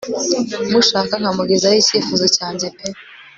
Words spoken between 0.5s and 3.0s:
mushaka nkamugezaho icyifuza cyanjye pe